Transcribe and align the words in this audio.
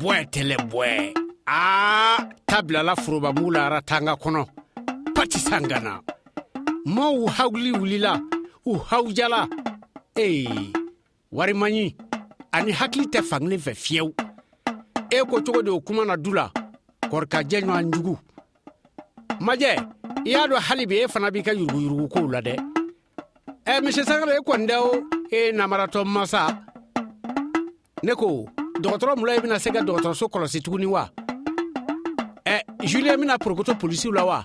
bɔɛ 0.00 0.18
tɛlɛ 0.32 0.56
bɔɛ 0.72 0.90
aa 1.58 2.16
tabilala 2.48 2.92
forobamu 3.04 3.44
la 3.54 3.60
aratanga 3.68 4.12
kɔnɔ 4.22 4.42
patisangana 5.16 5.92
ma 6.94 7.04
u 7.20 7.24
hawuli 7.36 7.70
wulila 7.80 8.12
u 8.70 8.72
hawujala 8.88 9.40
ee 10.16 10.72
warimaɲi 11.36 11.84
ani 12.56 12.70
hakili 12.78 13.04
tɛ 13.12 13.20
fankelen 13.28 13.60
fɛ 13.66 13.72
fiyewu 13.82 14.10
e 15.16 15.18
ko 15.30 15.36
cogo 15.44 15.60
de 15.64 15.70
o 15.70 15.80
kuma 15.80 16.04
na 16.04 16.16
du 16.16 16.30
la 16.38 16.46
kɔrikajɛ 17.10 17.58
ɲɔan 17.66 17.84
jugu 17.92 18.14
majɛ 19.46 19.72
i 20.26 20.30
y'a 20.32 20.46
dɔ 20.50 20.56
hali 20.66 20.86
bi 20.86 20.96
e 21.04 21.10
fana 21.12 21.30
b'i 21.32 21.42
ka 21.42 21.52
yuruguyurugukow 21.52 22.26
la 22.32 22.40
dɛ 22.40 22.56
ɛ 23.66 23.82
misi 23.84 24.02
sangare 24.04 24.36
i 24.40 24.40
kɔni 24.48 24.66
dɛ 24.70 24.76
o 24.80 24.92
e 25.36 25.40
namaratɔ 25.58 26.00
masa 26.14 26.42
ne 28.02 28.14
ko 28.14 28.46
dɔgɔtɔrɔ 28.80 29.16
mula 29.18 29.34
i 29.36 29.40
bena 29.40 29.58
se 29.58 29.70
ka 29.70 29.80
dɔgɔtɔrɔso 29.80 30.26
kɔlɔsi 30.28 30.60
tuguni 30.62 30.86
wa 30.86 31.08
ɛ 32.46 32.60
juliyɛn 32.84 33.20
bena 33.20 33.38
porokoto 33.38 33.74
polisiw 33.76 34.12
la 34.12 34.24
wa 34.24 34.44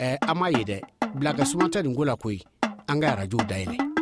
ɛ 0.00 0.16
an 0.28 0.36
m'a 0.38 0.48
ye 0.50 0.64
dɛ 0.64 0.78
bila 1.14 1.32
ka 1.34 1.82
nin 1.82 1.94
ko 1.96 2.04
la 2.04 2.16
koyi 2.16 2.42
an 2.88 3.00
ka 3.00 3.12
arajow 3.16 3.40
dayɛlɛ 3.48 3.93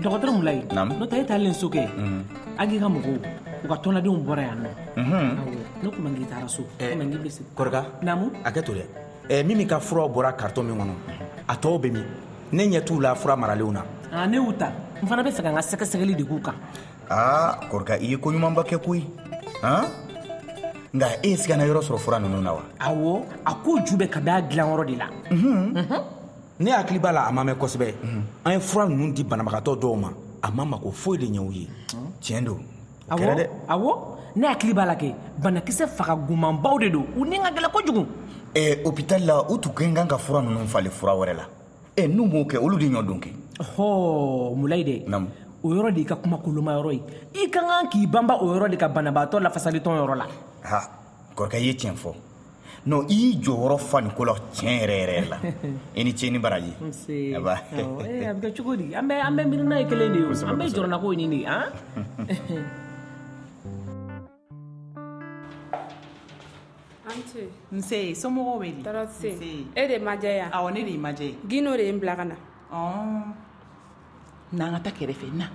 dɔgɔtɔrɔ 0.03 0.31
mu 0.33 0.43
layi 0.43 0.63
n'o 0.73 1.07
tɛ 1.07 1.17
e 1.21 1.25
taalen 1.29 1.55
so 1.55 1.69
eh, 1.73 1.79
kɛ 1.79 1.89
agi 2.59 2.75
eh, 2.77 2.81
ka 2.81 2.87
mɔgɔw 2.89 3.17
u 3.65 3.69
ka 3.69 3.75
tɔnladenw 3.83 4.25
bɔra 4.27 4.43
yan 4.43 4.67
nɔ 4.67 4.69
ne 5.85 5.91
kuma 5.91 6.11
k'i 6.11 6.25
taara 6.27 6.49
so 6.49 6.63
kuma 6.77 7.05
k'i 7.05 7.19
bɛ 7.23 7.31
se 7.31 7.43
kɔrɔka 7.55 7.85
naamu 8.03 8.31
a 8.45 8.51
kɛ 8.51 8.63
to 8.65 8.73
dɛ 8.73 8.85
min 9.47 9.57
min 9.59 9.69
ka 9.69 9.79
furaw 9.81 10.09
bɔra 10.11 10.33
karitɔn 10.37 10.65
min 10.67 10.75
mm-hmm. 10.75 10.91
kɔnɔ 10.91 10.97
a 11.49 11.55
tɔw 11.57 11.79
bɛ 11.79 11.91
min 11.93 12.05
ne 12.53 12.67
ɲɛ 12.69 12.81
t'u 12.85 13.01
la 13.01 13.15
fura 13.15 13.37
maralenw 13.37 13.71
na 13.73 14.27
ne 14.27 14.37
y'u 14.37 14.53
ta 14.59 14.71
n 15.03 15.07
fana 15.07 15.23
bɛ 15.23 15.31
fɛ 15.31 15.45
n 15.49 15.55
ka 15.55 15.61
sɛgɛsɛgɛli 15.61 16.15
de 16.17 16.25
k'u 16.25 16.41
kan 16.41 16.55
aa 17.11 17.59
kɔrɔka 17.71 17.99
i 18.01 18.07
ye 18.11 18.17
koɲumanba 18.17 18.63
kɛ 18.65 18.79
koyi 18.83 19.05
han 19.63 19.85
nka 20.95 21.07
e 21.23 21.29
ye 21.29 21.37
sigana 21.37 21.65
yɔrɔ 21.67 21.81
sɔrɔ 21.85 21.99
fura 21.99 22.19
nunu 22.19 22.41
na 22.41 22.53
wa 22.55 22.63
awɔ 22.81 23.23
a 23.45 23.55
ko 23.55 23.79
ju 23.85 23.97
bɛ 23.97 24.09
ka 24.11 24.21
daa 24.21 24.41
dilanyɔrɔ 24.41 24.85
de 24.87 24.97
la 24.97 25.07
ne 26.61 26.71
hakili 26.73 26.99
b'a 26.99 27.13
la 27.13 27.29
a 27.29 27.33
ma 27.33 27.45
mɛn 27.45 27.57
kosɛbɛ 27.57 27.95
an 28.45 28.53
ye 28.53 28.59
fura 28.61 28.87
nunu 28.89 29.13
di 29.13 29.25
banabagatɔ 29.25 29.77
dɔw 29.79 29.97
ma 30.01 30.13
a 30.43 30.51
ma 30.51 30.65
mako 30.65 30.91
foyi 30.93 31.19
de 31.19 31.27
ɲɛ 31.27 31.53
ye 31.53 31.69
tiɲɛ 32.23 32.45
do 32.45 32.59
kɛra 33.11 33.35
dɛ 33.37 33.49
awɔ 33.69 34.17
ne 34.37 34.47
hakili 34.47 34.73
b'a 34.73 34.87
la 34.87 34.95
kɛ 34.95 35.15
banakisɛ 35.39 35.87
faga 35.97 36.17
gumanbaw 36.17 36.79
de 36.81 36.89
don 36.89 37.05
u 37.17 37.27
ni 37.27 37.37
ka 37.37 37.51
gɛlɛ 37.51 37.71
kojugu 37.71 38.07
hôpital 38.87 39.27
la 39.27 39.43
u 39.53 39.59
tun 39.59 39.73
kan 39.75 40.07
ka 40.09 40.17
fura 40.17 40.41
nunu 40.41 40.65
fale 40.67 40.89
fura 40.89 41.13
wɛrɛ 41.13 41.37
la 41.37 41.45
e 41.99 42.07
n'u 42.07 42.27
m'o 42.27 42.45
kɛ 42.47 42.57
olu 42.59 42.79
de 42.79 42.87
ɲɔ 42.95 43.03
don 43.07 43.19
kɛ 43.21 43.31
ɔhɔ 43.59 44.57
mulayi 44.57 44.85
dɛ 44.85 45.27
o 45.63 45.69
yɔrɔ 45.75 45.91
de 45.95 46.01
i 46.01 46.05
ka 46.05 46.15
kuma 46.15 46.39
koloma 46.39 46.73
yɔrɔ 46.79 46.93
ye 46.93 47.03
i 47.45 47.49
ka 47.51 47.61
kan 47.61 47.89
k'i 47.91 48.07
banba 48.07 48.35
o 48.41 48.55
yɔrɔ 48.55 48.71
de 48.71 48.77
ka 48.77 48.89
banabaatɔ 48.89 49.41
lafasalitɔn 49.43 49.99
yɔrɔ 49.99 50.15
la 50.17 50.27
ha 50.63 50.81
kɔrɔkɛ 51.37 51.59
ye 51.59 51.73
tiɲɛ 51.75 51.95
fɔ 51.97 52.15
non 52.87 53.05
i 53.11 53.15
y'i 53.17 53.41
jɔyɔrɔ 53.43 53.79
fa 53.81 54.01
nin 54.01 54.13
ko 54.13 54.25
la 54.25 54.35
tiɲɛ 54.55 54.75
yɛrɛ 54.79 54.95
yɛrɛ 55.03 55.29
la 55.29 55.39
i 55.97 56.03
ni 56.05 56.13
ce 56.17 56.31
ni 56.31 56.39
baraji 56.39 56.73
eh, 57.09 57.35
a 57.35 57.41
bɛ 57.41 57.57
kɛ 57.67 58.57
cogo 58.57 58.77
di 58.79 58.95
an 58.95 59.09
bɛ 59.09 59.45
miiri 59.49 59.65
n'a 59.67 59.79
ye 59.81 59.87
kelen 59.89 60.13
de 60.13 60.19
ye 60.21 60.25
an 60.25 60.55
bɛ 60.55 60.65
jɔrɔnako 60.71 61.17
ɲini 61.17 61.47
an 61.47 61.51
ah? 61.51 62.85
nse 67.73 68.15
somɔgɔw 68.21 68.59
bɛ 68.63 68.67
di 68.77 68.83
tɔɔrɔ 68.83 69.05
tɛ 69.07 69.17
se 69.21 69.51
e 69.75 69.83
de 69.89 69.99
ma 69.99 70.15
diya 70.17 70.33
yan 70.37 70.51
awɔ 70.53 70.73
ne 70.73 70.85
de 70.85 70.91
ye 70.93 70.99
ma 70.99 71.13
diya 71.13 71.29
ye 71.31 71.35
gino 71.49 71.77
de 71.77 71.83
ye 71.85 71.91
n 71.93 71.99
bila 71.99 72.17
ka 72.17 72.25
na 72.25 72.35
oh. 72.73 73.25
n'an 74.53 74.73
ka 74.75 74.79
taa 74.85 74.95
kɛrɛfɛ 74.99 75.29
na 75.37 75.47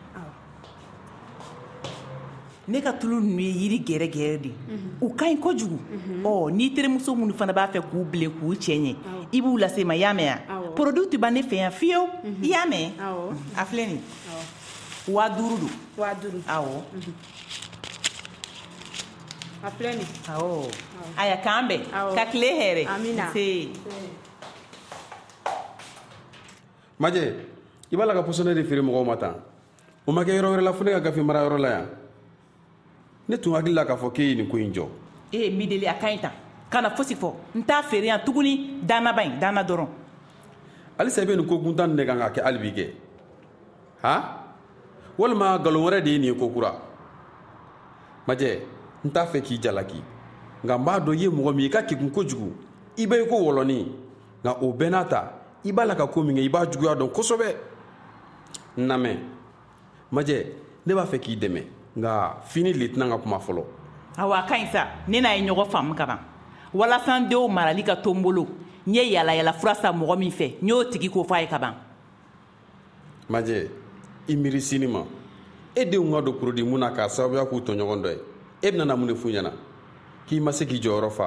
ne 2.67 2.81
ka 2.81 2.91
tulu 2.93 3.19
ninnu 3.19 3.41
ye 3.41 3.51
yiri 3.51 3.79
gɛrɛgɛrɛ 3.83 4.41
de 4.41 4.49
mhm. 4.49 5.01
u 5.01 5.09
ka 5.13 5.25
ɲi 5.25 5.39
kojugu 5.39 5.77
mhm. 5.79 6.23
ɔ 6.23 6.51
n'i 6.51 6.69
terimuso 6.73 7.15
minnu 7.15 7.33
fana 7.33 7.53
b'a 7.53 7.67
fɛ 7.71 7.81
k'u 7.91 8.03
bilen 8.09 8.31
k'u 8.31 8.53
cɛ 8.55 8.75
ɲɛ 8.77 8.95
i 9.31 9.41
b'u 9.41 9.57
lase 9.59 9.83
ma 9.83 9.93
i 9.95 9.99
y'a 9.99 10.13
mɛn 10.13 10.25
yan 10.25 10.39
produit 10.75 11.09
tɛ 11.11 11.17
ban 11.19 11.31
ne 11.33 11.41
fɛ 11.41 11.55
yan 11.57 11.71
fiyewu 11.71 12.07
mhm. 12.23 12.43
i 12.43 12.47
y'a 12.47 12.65
mɛn 12.65 12.91
a 13.57 13.65
filɛ 13.65 13.87
nin 13.87 14.01
wa 15.07 15.27
duuru 15.29 15.57
don 15.67 15.69
wa 15.97 16.13
duuru 16.13 16.39
awɔ 16.47 16.83
a 19.63 19.71
aya 21.15 21.37
k'an 21.39 21.67
ka 21.87 22.25
tile 22.27 22.49
hɛrɛ 22.59 22.83
majɛ 26.99 27.23
i 27.89 27.95
b'a 27.95 28.05
la 28.05 28.13
ka 28.13 28.21
pɔsɔnɛ 28.27 28.53
de 28.59 28.63
feere 28.67 28.81
mɔgɔw 28.83 29.05
ma 29.07 29.15
o 30.05 30.11
ma 30.11 30.23
kɛ 30.23 30.35
yɔrɔ 30.35 30.47
wɛrɛ 30.59 30.63
la 30.63 30.73
fo 30.73 30.83
ne 30.83 30.91
ka 30.91 30.99
gafe 30.99 31.17
mara 31.23 31.47
yɔrɔ 31.47 31.57
la 31.61 31.69
yan 31.69 31.87
ne 33.29 33.37
tun 33.37 33.53
hakili 33.55 33.73
la 33.73 33.85
k'a 33.85 33.95
fɔ 33.97 34.11
k'e 34.13 34.19
ye 34.27 34.35
nin 34.35 34.49
ko 34.49 34.57
in 34.57 34.73
jɔ 34.73 34.85
e 35.31 35.47
ye 35.47 35.49
deli 35.65 35.85
a 35.87 35.93
ka 35.95 36.07
ɲi 36.11 36.19
tan 36.19 36.31
kana 36.69 36.89
fosi 36.91 37.15
fɔ 37.15 37.33
n 37.55 37.63
t'a 37.63 37.81
feere 37.83 38.03
yan 38.07 38.19
tuguni 38.19 38.81
dannaba 38.85 39.23
in 39.25 39.39
danna 39.39 39.63
dɔrɔn 39.63 39.87
halisa 40.99 41.21
i 41.23 41.25
nin 41.25 41.47
kan 42.03 42.19
ka 42.29 42.35
kɛ 42.35 42.43
hali 42.43 42.71
kɛ 42.73 42.87
ha 44.03 44.43
walima 45.17 45.57
galon 45.63 45.83
wɛrɛ 45.87 46.03
de 46.03 46.09
ye 46.11 46.17
nin 46.19 46.35
ye 46.35 46.75
majɛ 48.27 48.61
n 49.05 49.11
t'a 49.11 49.25
fɛ 49.25 49.39
k'i 49.41 49.57
jalaki 49.61 50.01
nka 50.63 50.75
n 50.77 50.83
b'a 50.85 50.99
dɔn 50.99 51.13
i 51.17 51.23
ye 51.23 51.29
mɔgɔ 51.29 51.55
min 51.55 51.65
i 51.65 51.69
ka 51.69 51.81
kegun 51.83 52.09
kojugu 52.09 52.51
i 52.97 53.05
bɛ 53.07 53.23
i 53.23 53.27
ko 53.27 53.35
wɔlɔni 53.35 53.85
nka 54.43 54.53
o 54.61 54.71
bɛɛ 54.73 54.89
n'a 54.89 55.03
ta 55.03 55.31
i 55.65 55.71
b'a 55.71 55.85
la 55.85 55.95
ka 55.95 56.07
ko 56.07 56.23
min 56.23 56.35
kɛ 56.37 56.41
i 56.41 56.49
b'a 56.49 56.65
juguya 56.71 56.95
dɔn 56.95 57.11
kosɛbɛ 57.11 57.55
n 58.77 58.87
lamɛn 58.87 59.17
majɛ 60.11 60.47
ne 60.85 60.93
b'a 60.95 61.05
fɛ 61.05 61.19
k'i 61.19 61.35
dɛmɛ 61.35 61.61
nka 61.97 62.41
fini 62.45 62.71
letina 62.73 63.09
ka 63.09 63.17
kuma 63.17 63.39
fɔlɔ 63.39 63.63
awa 64.17 64.37
a 64.39 64.47
ka 64.47 64.55
ɲi 64.55 64.71
sa 64.71 64.87
ne 65.07 65.19
n'a 65.19 65.33
ye 65.35 65.45
ɲɔgɔn 65.45 65.69
faamu 65.69 65.93
kaban 65.97 66.19
walasa 66.73 67.17
n 67.19 67.27
denw 67.29 67.47
marali 67.49 67.83
ka 67.83 67.95
to 67.97 68.11
n 68.11 68.21
bolo 68.21 68.47
n 68.87 68.93
ye 68.93 69.11
yalayala 69.15 69.51
fura 69.53 69.75
sa 69.75 69.91
mɔgɔ 69.91 70.17
min 70.17 70.31
fɛ 70.31 70.59
n 70.61 70.67
y'o 70.69 70.83
tigi 70.85 71.09
ko 71.11 71.23
fɔ 71.23 71.33
a 71.33 71.41
ye 71.41 71.47
kaban 71.47 71.73
majɛ 73.29 73.67
i 74.29 74.35
miiri 74.37 74.61
sini 74.61 74.87
ma 74.89 75.03
e 75.75 75.83
denw 75.85 76.09
ka 76.13 76.21
don 76.21 76.35
porodi 76.39 76.63
mun 76.65 76.79
na 76.79 76.89
k'a 76.91 77.09
sababuya 77.09 77.45
k'u 77.49 77.59
tɔɲɔgɔn 77.59 78.01
dɔ 78.05 78.09
ye 78.11 78.19
e 78.65 78.71
benana 78.71 78.95
mun 78.97 79.07
de 79.07 79.13
fu 79.15 79.27
ɲɛna 79.35 79.51
k'i 80.27 80.35
ma 80.45 80.51
se 80.57 80.63
k'i 80.65 80.77
jɔyɔrɔ 80.83 81.09
fa 81.11 81.25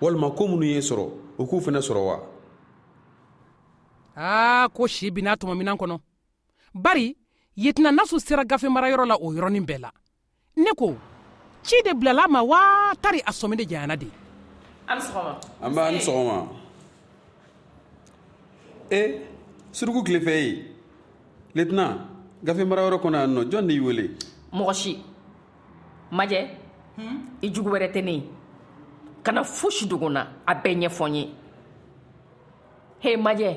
walima 0.00 0.28
ko 0.36 0.42
minnu 0.48 0.64
ye 0.64 0.80
sɔrɔ 0.80 1.04
u 1.40 1.46
k'u 1.48 1.56
fɛnɛ 1.60 1.80
sɔrɔ 1.88 2.02
wa 2.08 2.16
aa 4.16 4.68
ko 4.68 4.86
si 4.86 5.10
bin'a 5.10 5.36
tuma 5.36 5.54
kɔnɔ 5.80 5.98
bari 6.74 7.14
yetina 7.56 7.92
nasu 7.92 8.18
sera 8.18 8.44
gafe 8.44 8.68
marayɔrɔ 8.72 9.04
la 9.06 9.16
o 9.20 9.28
yɔrɔnin 9.34 9.66
bɛɛ 9.68 9.78
la 9.80 9.90
ne 10.56 10.70
ko 10.78 10.94
ci 11.62 11.76
de 11.84 11.92
bilala 11.94 12.28
ma 12.28 12.40
waa 12.42 12.94
tari 13.02 13.20
a 13.26 13.30
sɔmi 13.30 13.56
de 13.56 13.66
janyana 13.68 13.96
de 13.98 14.06
an 14.88 15.72
b'a 15.74 15.92
ni 15.92 15.98
sɔgɔma 15.98 16.36
e 18.90 19.20
suruku 19.70 20.02
tilefɛ 20.02 20.32
ye 20.44 20.64
letina 21.54 22.08
gafe 22.42 22.64
marayɔrɔ 22.64 22.96
kɔnɔ 23.02 23.16
yan 23.20 23.34
nɔ 23.36 23.42
jɔn 23.50 23.66
de 23.66 23.74
y'i 23.74 23.80
wele 23.80 24.08
mɔgɔ 24.54 24.72
si 24.74 25.04
majɛ 26.14 26.40
hmm? 26.96 27.16
i 27.42 27.48
jugu 27.50 27.70
wɛrɛ 27.70 27.90
tɛ 27.92 28.00
ne 28.04 28.10
ye 28.12 28.22
kana 29.22 29.42
fosi 29.44 29.88
dogo 29.88 30.08
na 30.08 30.20
a 30.46 30.54
bɛɛ 30.54 30.74
ɲɛfɔ 30.82 31.08
n 31.10 31.14
ye 31.14 31.28
he 33.00 33.16
majɛ 33.16 33.50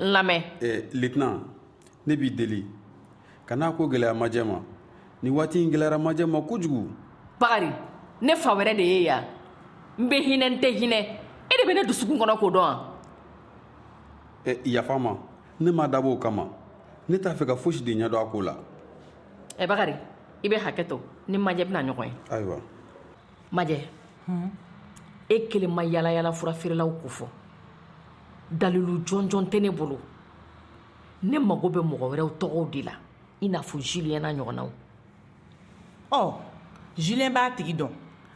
n 0.00 0.06
lamɛn 0.12 0.42
eh, 0.62 0.82
litina 0.94 1.38
ne 2.06 2.16
b'i 2.16 2.30
deli 2.30 2.64
kana 3.46 3.72
ko 3.72 3.86
gɛlɛya 3.86 4.14
majɛ 4.16 4.44
ma 4.46 4.58
ni 5.22 5.30
waati 5.30 5.62
in 5.62 5.70
gɛlɛyara 5.70 5.98
majɛ 5.98 6.24
ma 6.28 6.40
kojugu 6.40 6.88
bagari 7.38 7.68
ne 8.22 8.36
fa 8.36 8.50
wɛrɛ 8.54 8.74
de 8.76 8.82
ye 8.82 9.02
ya 9.04 9.22
n 9.98 10.08
be 10.08 10.16
hinɛ 10.22 10.46
n 10.50 10.58
tɛ 10.60 10.68
hinɛ 10.80 10.98
e 11.50 11.54
de 11.60 11.66
be 11.66 11.74
ne 11.74 11.82
dusukun 11.84 12.16
kɔnɔ 12.18 12.38
k'o 12.38 12.50
dɔn 12.50 12.58
wa 12.60 12.94
eh, 14.46 14.56
yafa 14.64 14.98
ma 14.98 15.14
ne 15.60 15.70
ma 15.70 15.86
dabɔ 15.86 16.08
o 16.08 16.16
kama 16.16 16.48
ne 17.06 17.18
t'a 17.18 17.34
fɛ 17.34 17.44
ka 17.46 17.54
fosi 17.56 17.82
de 17.84 17.92
ɲɛdɔ 17.94 18.16
a 18.22 18.26
ko 18.32 18.38
la 18.40 18.52
ɛ 19.58 19.64
eh, 19.64 19.66
bagari 19.66 19.94
i 20.42 20.48
bɛ 20.48 20.56
hakɛ 20.58 20.84
to 20.88 21.00
ni 21.28 21.38
majɛ 21.38 21.64
bɛna 21.64 21.80
ɲɔgɔn 21.88 22.04
ye 22.08 22.12
ayiwa 22.30 22.56
majɛ 23.52 23.78
hmm. 24.26 24.46
e 25.28 25.48
kelen 25.48 25.70
ma 25.72 25.82
yalayala 25.84 26.32
fura 26.32 26.52
feerelaw 26.52 26.90
ko 27.02 27.08
fɔ 27.08 27.26
dalilu 28.50 29.02
jɔnjɔn 29.04 29.48
tɛ 29.50 29.60
ne 29.60 29.70
bolo 29.70 29.98
ne 31.22 31.38
mago 31.38 31.68
bɛ 31.68 31.80
mɔgɔ 31.82 32.10
wɛrɛw 32.14 32.30
tɔgɔw 32.38 32.70
de 32.70 32.82
la 32.82 32.92
i 33.42 33.48
n'a 33.48 33.60
fɔ 33.62 33.78
juliyɛn 33.80 34.22
na 34.22 34.28
ɲɔgɔnnaw 34.32 34.68
ɔ 36.12 36.34
juliyɛn 36.96 37.32
b'a 37.32 37.50
tigi 37.56 37.74
dɔn 37.74 37.90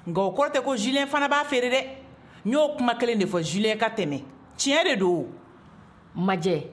nka 0.06 0.20
o 0.20 0.30
kɔrɔ 0.32 0.50
tɛ 0.52 0.62
ko 0.64 0.74
juliyɛn 0.74 1.06
fana 1.06 1.28
b'a 1.28 1.44
feere 1.44 1.70
dɛ 1.70 1.86
n 2.44 2.50
y'o 2.50 2.76
kuma 2.76 2.94
kelen 2.98 3.18
de 3.18 3.26
fɔ 3.26 3.40
juliyɛn 3.40 3.78
ka 3.78 3.90
tɛmɛ 3.90 4.22
tiɲɛ 4.56 4.84
de 4.94 4.98
don 4.98 5.28
majɛ 6.16 6.66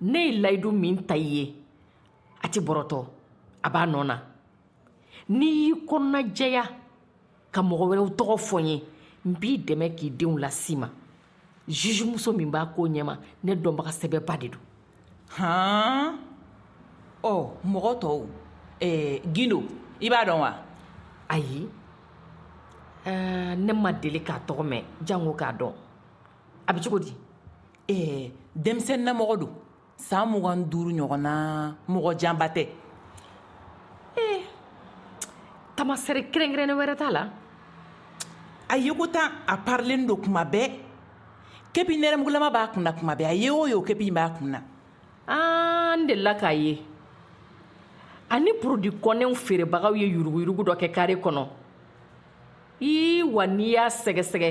ne 0.00 0.18
ye 0.18 0.40
layidu 0.40 0.72
min 0.72 1.04
ta 1.06 1.14
i 1.14 1.18
ye 1.20 1.54
a 2.42 2.48
tɛ 2.48 2.60
bɔrɔtɔ 2.64 3.04
a 3.64 3.68
b'a 3.70 3.86
nɔ 3.86 4.06
na 4.06 4.20
n'i 5.28 5.66
y'i 5.66 5.72
kɔnɔnajɛya 5.88 6.62
ka 7.54 7.60
mɔgɔ 7.68 7.84
wɛrɛw 7.90 8.08
tɔgɔ 8.18 8.36
fɔ 8.46 8.56
n 8.60 8.66
ye 8.70 8.76
n 9.28 9.32
b'i 9.40 9.52
dɛmɛ 9.66 9.86
k'i 9.98 10.08
denw 10.18 10.38
lasi 10.38 10.76
ma 10.76 10.88
zizumuso 11.68 12.30
min 12.36 12.50
b'a 12.50 12.66
ko 12.74 12.82
ɲɛma 12.88 13.14
ne 13.42 13.52
dɔnbaga 13.54 13.90
sɛbɛba 13.90 14.38
de 14.40 14.48
do 14.48 14.58
hɔn 15.38 16.14
ɔ 17.22 17.46
mɔgɔ 17.72 17.92
tɔw 18.00 18.16
eh, 18.80 19.18
gindo 19.34 19.58
i 20.00 20.08
b'a 20.08 20.24
dɔn 20.24 20.38
wa 20.40 20.54
ayi 21.28 21.68
uh, 23.06 23.54
ne 23.56 23.72
ma 23.72 23.90
deli 23.92 24.20
k'a 24.20 24.40
tɔgɔ 24.46 24.62
mɛn 24.62 24.82
jango 25.04 25.32
k'a 25.34 25.52
dɔn 25.58 25.72
a 26.68 26.72
bɛ 26.72 26.82
cogo 26.84 27.00
di 27.00 27.12
eh, 27.88 28.30
denmisɛnninamɔgɔ 28.54 29.38
don 29.40 29.50
san 29.96 30.28
mugan 30.28 30.66
duuru 30.68 30.92
ɲɔgɔnna 30.94 31.76
mɔgɔ 31.88 32.14
janba 32.16 32.48
tɛ 32.54 32.68
tamasɛri 35.76 36.22
kɛrɛnkɛrɛnni 36.32 36.72
wɛrɛ 36.74 36.94
t'a 36.96 37.10
la 37.10 37.22
a 38.68 38.76
yeko 38.78 39.06
tan 39.12 39.44
a 39.46 39.56
parilen 39.58 40.06
do 40.06 40.16
kuma 40.16 40.42
bɛɛ 40.44 40.70
kepi 41.72 41.98
nɛrɛmugulama 42.00 42.50
b'a 42.50 42.68
kunna 42.72 42.92
kuma 42.92 43.14
bɛɛ 43.14 43.24
a 43.30 43.34
ye 43.34 43.50
o 43.50 43.66
ye 43.66 43.74
o 43.74 43.82
kepi 43.82 44.10
b'a 44.10 44.30
kunna 44.38 44.62
an 45.28 46.06
delila 46.08 46.34
k'a 46.38 46.52
ye 46.56 46.82
ani 48.30 48.52
porodi 48.62 48.90
kɔnɛw 48.90 49.34
feerebagaw 49.36 49.94
ye 50.00 50.06
yuruguyurugu 50.14 50.64
dɔ 50.64 50.76
kɛ 50.80 50.90
kare 50.92 51.16
kɔnɔ 51.16 51.46
i 52.80 53.22
wa 53.22 53.44
n'i 53.46 53.72
y'a 53.74 53.86
sɛgɛsɛgɛ 53.90 54.50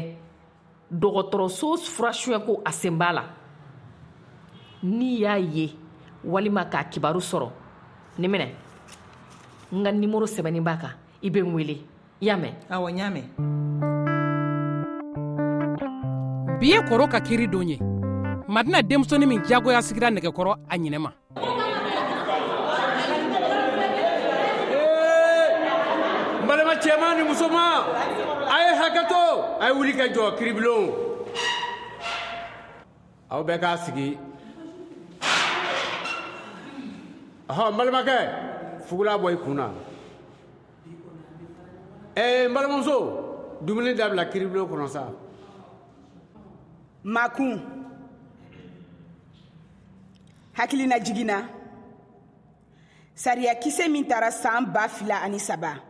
dɔgɔtɔrɔso 0.93 1.73
furasuyɛko 1.89 2.61
a 2.65 2.71
sen 2.71 2.95
b'a 2.99 3.13
la 3.13 3.23
n'i 4.83 5.19
y'a 5.21 5.37
ye 5.39 5.75
walima 6.23 6.65
k'a 6.69 6.83
kibaru 6.93 7.19
sɔrɔ 7.19 7.49
ni 8.19 8.27
minɛ 8.27 8.49
n 9.73 9.83
ka 9.83 9.89
nimoro 9.91 10.27
sɛbɛnnin 10.29 10.63
b'a 10.63 10.77
kan 10.79 10.93
i 11.25 11.29
bɛ 11.33 11.41
n 11.41 11.53
wele 11.57 11.81
i 12.21 12.27
awɔ 12.29 12.87
n 12.93 13.01
bi 16.59 16.67
ye 16.69 16.79
kɔrɔ 16.85 17.09
ka 17.09 17.19
kiiri 17.25 17.47
don 17.49 17.67
ye 17.67 17.77
madina 18.47 18.81
denmisɛni 18.85 19.25
min 19.25 19.41
jagoya 19.43 19.81
sigira 19.81 20.11
nɛgɛkɔrɔ 20.13 20.53
a 20.69 20.75
ɲinɛ 20.77 20.99
ma 21.01 21.09
n 26.37 26.47
balima 26.47 26.75
cɛma 26.77 27.17
ni 27.17 27.23
musoma 27.23 27.89
a 28.53 28.55
ye 28.63 28.71
hakɛto 28.79 29.21
a 29.61 29.69
ye 29.69 29.73
wuli 29.73 29.93
kɛ 29.97 30.13
jɔ 30.13 30.37
kiribilon 30.37 30.93
aw 33.31 33.41
bɛɛ 33.43 33.57
k'a 33.61 33.77
sigi 33.81 34.17
ɔhɔ 37.49 37.71
n 37.71 37.77
balimakɛ 37.77 38.17
fugula 38.85 39.17
bɔ 39.17 39.33
i 39.33 39.37
kun 39.37 39.55
na 39.55 39.71
n 42.15 42.17
eh, 42.21 42.47
balimamuso 42.49 43.57
dumuni 43.61 43.93
dabila 43.93 44.25
kiribulon 44.31 44.67
kɔnɔ 44.69 44.87
sa 44.87 45.11
makun 47.03 47.59
hakilina 50.53 50.97
jiginna 50.99 51.49
sariyakisɛ 53.15 53.89
min 53.91 54.07
taara 54.07 54.31
saan 54.31 54.63
ba 54.65 54.87
fila 54.87 55.19
ani 55.23 55.39
saba 55.39 55.83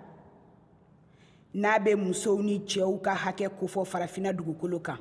n'a 1.53 1.77
bɛ 1.77 1.93
musow 1.95 2.41
ni 2.41 2.57
cɛw 2.65 2.89
ka 3.01 3.13
hakɛ 3.15 3.45
kofɔ 3.61 3.85
farafina 3.85 4.33
dugukolo 4.33 4.79
kan 4.81 4.97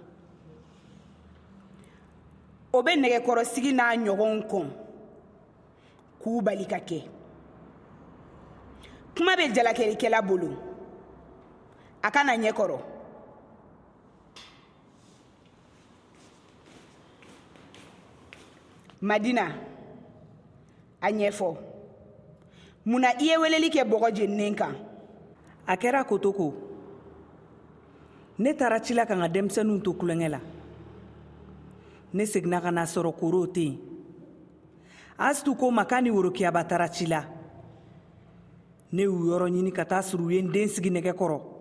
o 2.71 2.83
bɛ 2.85 2.97
nɛgɛkɔrɔsigi 3.01 3.73
n'a 3.73 3.97
ɲɔgɔnw 3.97 4.43
kɔn 4.45 4.67
k'u 6.21 6.43
bali 6.43 6.67
ka 6.69 6.77
kɛ 6.81 7.03
kuma 9.17 9.33
bɛ 9.37 9.49
jalakɛlikɛla 9.57 10.21
bolo 10.29 10.74
a 12.05 12.11
kana 12.11 12.37
ɲɛ 12.37 12.51
kɔrɔ 12.59 12.79
madina 19.01 19.47
a 21.01 21.09
ɲɛfɔ 21.11 21.49
munna 22.85 23.09
i 23.21 23.25
ye 23.29 23.39
weleli 23.39 23.69
kɛ 23.75 23.83
bɔgɔ 23.91 24.09
jeninen 24.17 24.55
kan 24.55 24.75
a 25.67 25.77
kɛra 25.77 26.05
ko 26.07 26.19
to 26.19 26.33
ko 26.33 26.55
ne 28.39 28.53
taara 28.53 28.83
ci 28.85 28.93
la 28.95 29.07
ka 29.07 29.15
n 29.15 29.23
ka 29.23 29.29
denmisɛnninw 29.29 29.83
to 29.83 29.93
kulonkɛ 29.95 30.29
la 30.31 30.41
ne 32.13 32.25
seginna 32.27 32.61
ka 32.61 32.69
n'a 32.71 32.85
sɔrɔ 32.85 33.17
korow 33.19 33.47
tɛ 33.47 33.65
yen 33.65 33.79
asitu 35.19 35.57
ko 35.59 35.71
ma 35.71 35.85
k'a 35.87 36.03
ni 36.03 36.11
worokiyaba 36.11 36.65
taara 36.69 36.89
ci 36.93 37.07
la 37.07 37.25
ne 38.93 39.03
y'u 39.03 39.25
yɔrɔ 39.25 39.49
ɲini 39.55 39.73
ka 39.73 39.85
taa 39.87 40.03
siri 40.03 40.23
u 40.23 40.29
ye 40.31 40.41
n 40.43 40.53
den 40.53 40.69
sigi 40.69 40.91
nɛgɛ 40.91 41.17
kɔrɔ 41.17 41.54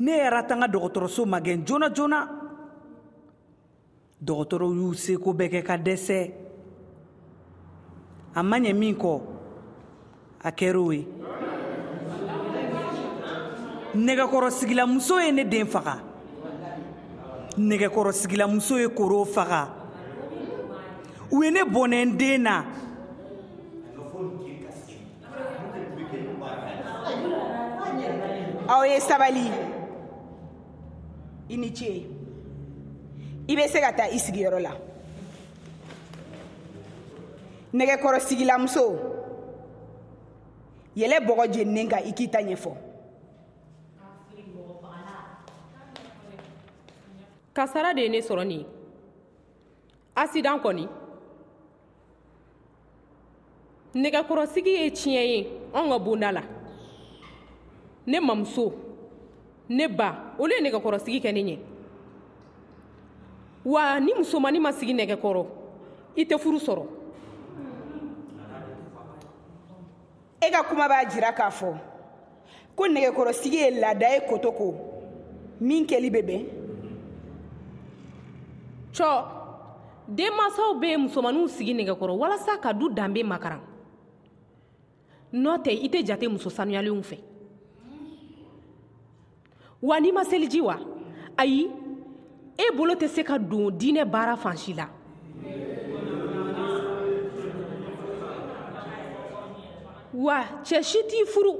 ne 0.00 0.12
yɛrɛ 0.18 0.42
tanga 0.48 0.66
dɔgɔtɔrɔso 0.66 1.26
ma 1.26 1.38
gɛn 1.44 1.64
joona 1.66 1.88
joona 1.96 2.18
dɔgɔtɔrɔw 4.26 4.70
y'u 4.78 4.88
seko 5.04 5.30
bɛɛ 5.38 5.50
kɛ 5.52 5.62
ka 5.66 5.74
dɛsɛ 5.76 6.32
a 8.34 8.42
ma 8.42 8.56
ɲɛ 8.58 8.72
min 8.76 8.94
kɔ 8.96 9.20
a 10.42 10.50
kɛr'o 10.52 10.92
ye 10.96 11.04
nɛgɛkɔrɔsigilamuso 13.96 15.20
ye 15.22 15.30
ne 15.32 15.44
den 15.44 15.66
faga 15.66 16.00
nɛgɛkɔrɔsigilamuso 17.58 18.78
ye 18.80 18.88
korow 18.88 19.26
faga 19.26 19.68
u 21.30 21.42
ye 21.42 21.50
ne 21.50 21.60
bɔnɛ 21.60 22.06
n 22.06 22.16
den 22.16 22.42
na 22.42 22.64
aw 28.66 28.82
ye 28.86 28.98
sabali 28.98 29.68
i 31.50 31.56
ni 31.56 31.72
ce 31.74 31.86
i 33.50 33.56
bɛ 33.56 33.66
se 33.68 33.80
ka 33.80 33.92
taa 33.92 34.08
i 34.08 34.18
sigiyɔrɔ 34.18 34.58
la 34.62 34.70
nɛgɛkɔrɔsigilamuso 37.74 38.82
yɛlɛ 40.96 41.16
bɔgɔ 41.26 41.52
jeninen 41.52 41.88
kan 41.88 42.04
i 42.06 42.12
k'i 42.12 42.28
ta 42.30 42.38
ɲɛfɔ 42.42 42.72
kasara 47.54 47.94
de 47.94 48.00
ye 48.02 48.08
ne 48.08 48.20
sɔrɔ 48.20 48.46
nin 48.46 48.60
ye 48.60 48.66
asidan 50.14 50.60
kɔni 50.60 50.86
nɛgɛkɔrɔsigi 53.94 54.72
ye 54.84 54.90
tiɲɛ 54.90 55.22
ye 55.32 55.58
anw 55.74 55.88
ka 55.88 55.98
bonda 55.98 56.32
la 56.32 56.42
ne 58.06 58.18
mamuso 58.20 58.72
ne 59.70 59.88
ba 59.88 60.34
olu 60.38 60.52
ye 60.52 60.60
nɛgɛkɔrɔsigi 60.60 61.20
kɛ 61.22 61.32
ne 61.32 61.40
ɲɛ 61.42 61.56
wa 63.64 63.98
ni 64.00 64.14
musomani 64.14 64.58
ma 64.60 64.72
sigi 64.72 64.92
nɛgɛkɔrɔ 64.92 65.46
i 66.16 66.24
tɛ 66.24 66.38
furu 66.38 66.58
sɔrɔ 66.58 66.86
e 70.44 70.50
ka 70.50 70.62
kuma 70.64 70.88
b'a 70.88 71.06
jira 71.08 71.32
k'a 71.32 71.50
fɔ 71.50 71.72
ko 72.74 72.84
nɛgɛkɔrɔsigi 72.88 73.54
ye 73.54 73.80
laada 73.80 74.10
ye 74.10 74.20
kotoko 74.26 74.74
min 75.60 75.86
kɛli 75.86 76.10
bɛ 76.10 76.22
bɛn 76.22 76.46
cɔ 78.92 79.08
denmansaw 80.08 80.74
bɛ 80.82 80.96
musomaninw 80.98 81.46
sigi 81.48 81.74
nɛgɛkɔrɔ 81.74 82.16
walasa 82.18 82.58
ka 82.60 82.72
du 82.72 82.88
danbe 82.90 83.22
makaran 83.22 83.60
nɔ 85.32 85.62
tɛ 85.62 85.70
i 85.70 85.88
tɛ 85.88 86.04
jate 86.04 86.26
muso 86.28 86.50
sanuyalenw 86.50 87.02
fɛ 87.06 87.18
wa 89.82 90.00
n'i 90.00 90.12
ma 90.12 90.24
seliji 90.24 90.60
wa 90.60 90.76
ayi 91.36 91.70
e 92.58 92.70
bolo 92.76 92.94
tɛ 92.94 93.06
se 93.08 93.24
ka 93.24 93.38
don 93.38 93.70
diinɛ 93.72 94.04
baara 94.04 94.36
fansi 94.36 94.74
la 94.76 94.86
wa 100.14 100.38
cɛ 100.64 100.82
si 100.84 100.98
t'i 101.08 101.24
furu 101.26 101.54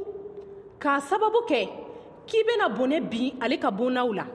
k'a 0.79 1.01
sababu 1.01 1.47
kɛ 1.49 1.69
k'i 2.27 2.45
bena 2.45 2.69
bɔnɛ 2.69 3.09
bin 3.11 3.33
ale 3.41 3.57
ka 3.57 3.71
bonnaw 3.71 4.13
la 4.13 4.27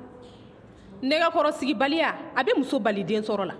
nɛgɛkɔrɔsigibaliya 1.03 2.33
a 2.35 2.43
be 2.43 2.53
muso 2.57 2.79
bali 2.79 3.03
den 3.03 3.21
sɔrɔ 3.21 3.45
la 3.45 3.55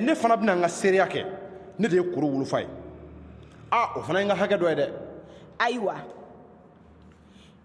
ne 0.00 0.14
fana 0.14 0.36
bena 0.36 0.54
n 0.54 0.60
ka 0.60 0.68
seereya 0.68 1.06
kɛ 1.10 1.26
ne 1.78 1.88
de 1.88 1.96
ye 1.96 2.02
koro 2.14 2.28
wolofa 2.28 2.60
ye 2.60 2.66
a 3.76 3.90
o 3.96 4.00
fana 4.02 4.20
ye 4.20 4.24
n 4.26 4.28
ka 4.28 4.34
hakɛ 4.40 4.56
dɔ 4.56 4.68
ye 4.68 4.74
dɛ 4.74 4.86
ayiwa 5.60 5.94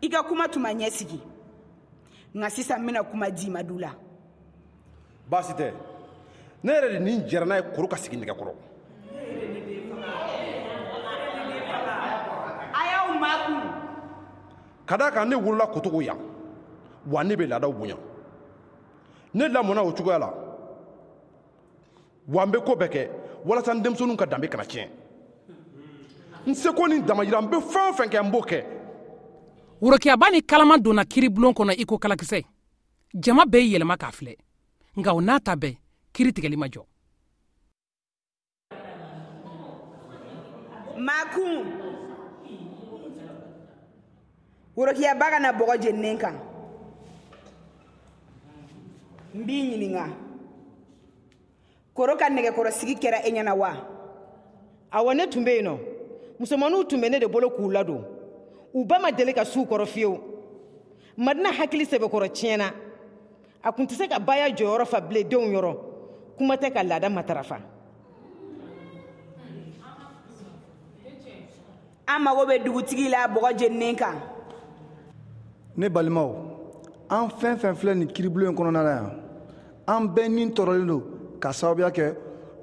i 0.01 0.09
ka 0.11 0.23
kuma 0.23 0.47
tuma 0.51 0.69
ɲɛsigi 0.75 1.19
nka 2.35 2.49
sisan 2.49 2.81
n 2.83 2.87
bɛna 2.87 3.03
kuma 3.09 3.29
d'i 3.31 3.49
ma 3.49 3.63
du 3.63 3.77
la 3.79 3.95
baasi 5.29 5.53
tɛ 5.53 5.71
ne 6.63 6.71
yɛrɛ 6.73 6.91
de 6.93 6.99
nin 6.99 7.23
jɛra 7.29 7.45
n'a 7.47 7.55
ye 7.59 7.63
koro 7.73 7.87
ka 7.87 7.95
sigi 7.95 8.17
kɔrɔ 8.17 8.53
a 12.75 12.81
y'w 12.91 13.19
maa 13.19 13.47
ka 14.85 14.97
d'a 14.97 15.11
kan 15.11 15.25
ne 15.29 15.35
wolola 15.35 15.67
kotogo 15.71 16.01
yan 16.03 16.19
wa 17.07 17.23
ne 17.23 17.35
bɛ 17.35 17.47
laadaw 17.47 17.71
bonya 17.71 17.95
ne 19.33 19.47
lamɔna 19.47 19.83
o 19.85 19.93
cogoya 19.93 20.19
la 20.19 20.33
wa 22.27 22.43
n 22.45 22.51
bɛ 22.51 22.65
ko 22.65 22.75
bɛɛ 22.75 22.89
kɛ 22.91 23.09
walasa 23.45 23.73
n 23.73 23.81
denmisɛnninw 23.81 24.17
ka 24.17 24.25
danbe 24.25 24.49
kana 24.51 24.65
tiɲɛ 24.65 24.87
n 26.47 26.55
seko 26.55 26.87
ni 26.87 27.01
damayira 27.01 27.41
n 27.41 27.47
be 27.47 27.57
fɛn 27.57 27.89
o 27.89 27.91
fɛn 27.93 28.09
kɛ 28.09 28.19
n 28.25 28.31
b'o 28.31 28.41
kɛ 28.41 28.65
worokiyaba 29.81 30.31
ni 30.31 30.41
kalama 30.41 30.77
donna 30.77 31.05
kiiribulon 31.05 31.53
kɔnɔ 31.53 31.77
i 31.79 31.85
ko 31.85 31.97
kalakisɛ 31.97 32.41
jama 33.13 33.45
bɛɛ 33.45 33.77
yɛlɛma 33.77 33.97
k'a 33.97 34.09
filɛ 34.11 34.35
nka 34.97 35.13
o 35.13 35.21
n'a 35.21 35.39
ta 35.39 35.55
bɛɛ 35.55 35.77
kiiri 36.13 36.33
tigɛli 36.33 36.57
ma 36.57 36.65
jɔ 36.65 36.81
makun 40.97 41.61
worokiyaba 44.75 45.29
ka 45.29 45.37
na 45.39 45.53
bɔgɔ 45.53 45.77
jeninen 45.79 46.17
kan 46.17 46.35
n 49.37 49.45
b'i 49.45 49.77
ɲininga 49.77 50.09
koro 51.93 52.17
ka 52.17 52.25
nɛgɛkɔrɔsigi 52.31 52.97
kɛra 52.97 53.21
e 53.23 53.31
ɲɛna 53.31 53.53
wa 53.55 53.73
awɔ 54.91 55.15
ne 55.15 55.27
tun 55.29 55.43
be 55.45 55.51
yen 55.53 55.65
nɔ 55.65 55.77
no. 55.85 55.90
musomaninw 56.41 56.83
tun 56.89 56.97
bɛ 57.01 57.09
ne 57.09 57.19
de 57.19 57.27
bolo 57.27 57.49
k'u 57.51 57.71
ladon 57.71 58.01
u 58.73 58.83
ba 58.85 58.97
ma 58.99 59.11
deli 59.11 59.33
ka 59.33 59.43
suu 59.45 59.65
kɔrɔ 59.65 59.85
fiyewu 59.85 60.17
madina 61.17 61.49
hakili 61.51 61.85
sɛbɛkɔrɔ 61.85 62.27
tiɲɛna 62.33 62.67
a 63.63 63.71
kun 63.71 63.85
tɛ 63.85 63.93
se 63.93 64.07
ka 64.07 64.17
baya 64.19 64.49
jɔyɔrɔ 64.49 64.85
fa 64.87 64.99
bile 65.01 65.23
denw 65.23 65.45
yɔrɔ 65.53 65.71
kuma 66.37 66.55
tɛ 66.57 66.73
ka 66.73 66.81
laada 66.83 67.09
matarafa 67.09 67.57
an 72.07 72.19
mago 72.23 72.45
bɛ 72.47 72.63
dugutigi 72.63 73.07
la 73.11 73.27
bɔgɔ 73.27 73.57
jeninen 73.59 73.95
kan 73.95 74.15
ne 75.77 75.87
balimaw 75.89 76.33
an 77.09 77.29
fɛn 77.39 77.55
fɛn 77.55 77.75
filɛ 77.75 77.93
nin 77.97 78.07
kiribulon 78.07 78.55
kɔnɔna 78.55 78.83
la 78.83 78.95
yan 78.95 79.11
an 79.87 80.07
bɛɛ 80.09 80.27
nin 80.31 80.51
tɔɔrɔlen 80.51 80.87
don 80.87 81.03
ka 81.39 81.49
sababuya 81.53 81.91
kɛ 81.91 82.15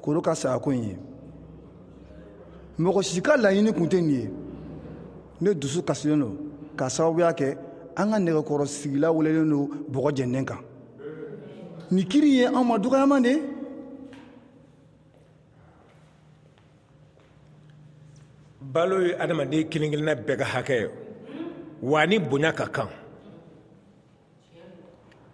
koro 0.02 0.20
ka 0.20 0.32
sayako 0.34 0.72
ye 0.74 0.96
mɔgɔ 2.78 3.02
si 3.02 3.20
ka 3.20 3.36
laɲini 3.36 3.72
kun 3.72 3.88
tɛ 3.88 4.00
nin 4.00 4.10
ye 4.10 4.30
ne 5.40 5.52
dusu 5.54 5.82
kasilen 5.82 6.20
don 6.20 6.36
k'a 6.76 6.88
sababuya 6.88 7.32
kɛ 7.34 7.56
an 7.96 8.10
ka 8.12 8.18
nɛgɛkɔrɔsigila 8.20 9.10
welelen 9.12 9.50
don 9.50 9.68
bɔgɔ 9.90 10.16
jɛnden 10.16 10.44
kan 10.46 10.58
nin 11.90 12.06
kiri 12.08 12.30
ye 12.30 12.44
an 12.46 12.64
ma 12.64 12.78
dɔgɔyaman 12.78 13.22
de 13.22 13.42
balo 18.62 19.00
ye 19.02 19.14
adamaden 19.18 19.68
kelen 19.68 19.90
kelenna 19.90 20.14
bɛɛ 20.14 20.38
ka 20.38 20.44
hakɛ 20.44 20.80
ye 20.80 20.88
wa 21.82 22.04
ni 22.06 22.18
bonya 22.18 22.52
ka 22.54 22.66
kan 22.66 22.88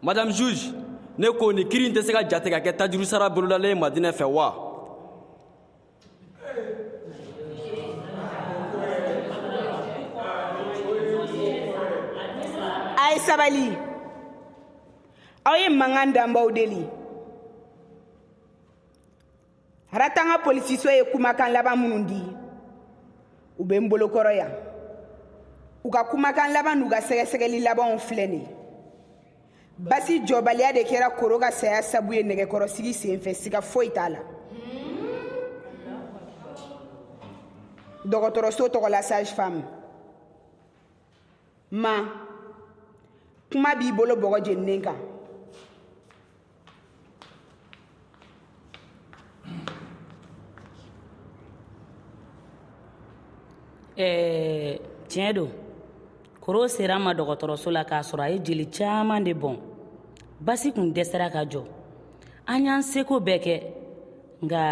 madame 0.03 0.33
juge 0.33 0.73
ne 1.19 1.27
ko 1.39 1.51
nin 1.53 1.69
kiri 1.69 1.87
in 1.89 1.93
tɛ 1.93 2.05
se 2.05 2.11
ka 2.13 2.23
jate 2.27 2.49
ka 2.49 2.61
kɛ 2.61 2.75
tajuru 2.75 3.05
sara 3.05 3.29
bolodalen 3.29 3.69
ye 3.77 3.77
madinɛ 3.77 4.13
fɛ 4.15 4.25
wa 4.31 4.64
ye 13.15 13.21
sabali 13.23 13.79
aw 15.47 15.55
ye 15.57 15.69
mankan 15.71 16.13
danbaw 16.13 16.51
deli 16.51 16.87
haratanga 19.93 20.39
polisiso 20.39 20.91
ye 20.91 21.05
kumakan 21.05 21.53
laban 21.53 21.77
minnu 21.79 22.05
di 22.07 22.21
u 23.59 23.65
bɛ 23.65 23.79
n 23.79 23.89
bolokɔrɔ 23.89 24.33
yan 24.37 24.53
u 25.85 25.91
ka 25.91 26.03
kumakan 26.11 26.53
laban 26.53 26.79
n'u 26.81 26.89
ka 26.89 27.01
sɛgɛsɛgɛli 27.01 27.63
labanw 27.63 27.99
filɛ 27.99 28.27
nin 28.27 28.49
basi 29.79 30.21
jɔbaliya 30.27 30.73
de 30.75 30.83
kɛra 30.85 31.15
koro 31.17 31.39
ka 31.39 31.51
saya 31.53 31.83
sabu 31.83 32.13
ye 32.15 32.23
nɛgɛkɔrɔsigi 32.23 32.93
sen 32.95 33.21
fɛ 33.21 33.35
siga 33.35 33.61
foyi 33.61 33.91
t'a 33.91 34.09
la 34.09 34.19
dɔgɔtɔrɔso 38.07 38.69
tɔgɔla 38.73 39.03
sage 39.03 39.29
femme 39.31 39.63
ma 41.71 42.24
kuma 43.55 43.71
b'i 43.79 43.89
bolo 43.99 44.15
bɔgɔ 44.23 44.39
jeninen 44.47 44.81
kan 44.87 44.99
ɛɛ 53.97 54.79
tiɲɛ 55.11 55.33
don 55.37 55.51
koro 56.45 56.67
sera 56.67 56.99
ma 56.99 57.13
dɔgɔtɔrɔso 57.19 57.69
la 57.77 57.83
k'a 57.85 57.99
sɔrɔ 58.09 58.23
a 58.27 58.31
ye 58.33 58.39
jeli 58.47 58.67
caaman 58.77 59.23
de 59.25 59.33
bɔn 59.35 59.57
basi 60.47 60.69
kun 60.75 60.89
dɛsɛra 60.97 61.29
ka 61.35 61.41
jɔ 61.53 61.63
an 62.53 62.65
y'an 62.65 62.83
seko 62.83 63.15
bɛɛ 63.27 63.39
kɛ 63.45 63.55
nga 64.43 64.63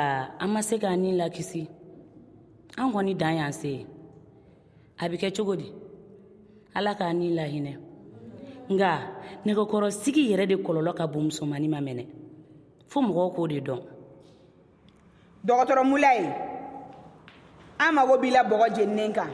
an 0.41 0.49
ma 0.51 0.61
se 0.61 0.77
k'a 0.77 0.97
nin 0.99 1.17
lakisi 1.21 1.69
an 2.77 2.91
kɔni 2.93 3.15
dan 3.17 3.35
y'an 3.37 3.53
se 3.53 3.69
ye 3.69 3.87
a 4.99 5.09
be 5.09 5.17
kɛ 5.17 5.31
cogo 5.37 5.55
di 5.57 5.71
ala 6.75 6.97
k'a 6.99 7.13
nin 7.15 7.37
lahinɛ 7.39 7.92
nga 8.75 8.91
nɛgɛkɔrɔsigi 9.45 10.23
yɛrɛ 10.31 10.45
de 10.47 10.57
kɔlɔlɔ 10.57 10.95
ka 10.95 11.07
bon 11.07 11.25
musomani 11.29 11.69
ma 11.69 11.81
mɛnɛ 11.81 12.07
fo 12.89 13.01
mɔgɔw 13.01 13.29
k'o 13.35 13.49
de 13.49 13.59
dɔn 13.61 13.81
dɔgɔtɔrɔmula 15.47 16.11
ye 16.21 16.29
an 17.79 17.93
mago 17.95 18.19
b'i 18.19 18.31
la 18.31 18.45
bɔgɔ 18.45 18.67
jeninen 18.75 19.13
kan 19.13 19.31